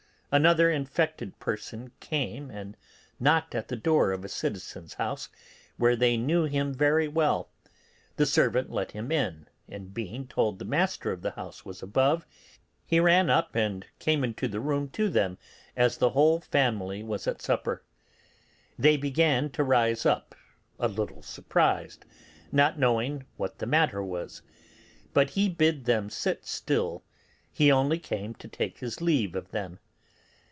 Another 0.33 0.71
infected 0.71 1.37
person 1.39 1.91
came 1.99 2.49
and 2.49 2.77
knocked 3.19 3.53
at 3.53 3.67
the 3.67 3.75
door 3.75 4.13
of 4.13 4.23
a 4.23 4.29
citizen's 4.29 4.93
house 4.93 5.27
where 5.75 5.97
they 5.97 6.15
knew 6.15 6.45
him 6.45 6.73
very 6.73 7.09
well; 7.09 7.49
the 8.15 8.25
servant 8.25 8.71
let 8.71 8.91
him 8.91 9.11
in, 9.11 9.49
and 9.67 9.93
being 9.93 10.25
told 10.27 10.57
the 10.57 10.63
master 10.63 11.11
of 11.11 11.21
the 11.21 11.31
house 11.31 11.65
was 11.65 11.83
above, 11.83 12.25
he 12.85 12.97
ran 12.97 13.29
up 13.29 13.55
and 13.55 13.85
came 13.99 14.23
into 14.23 14.47
the 14.47 14.61
room 14.61 14.87
to 14.91 15.09
them 15.09 15.37
as 15.75 15.97
the 15.97 16.11
whole 16.11 16.39
family 16.39 17.03
was 17.03 17.27
at 17.27 17.41
supper. 17.41 17.83
They 18.79 18.95
began 18.95 19.49
to 19.49 19.65
rise 19.65 20.05
up, 20.05 20.33
a 20.79 20.87
little 20.87 21.21
surprised, 21.21 22.05
not 22.53 22.79
knowing 22.79 23.25
what 23.35 23.59
the 23.59 23.65
matter 23.65 24.01
was; 24.01 24.41
but 25.13 25.31
he 25.31 25.49
bid 25.49 25.83
them 25.83 26.09
sit 26.09 26.45
still, 26.45 27.03
he 27.51 27.69
only 27.69 27.99
came 27.99 28.33
to 28.35 28.47
take 28.47 28.77
his 28.77 29.01
leave 29.01 29.35
of 29.35 29.51
them. 29.51 29.79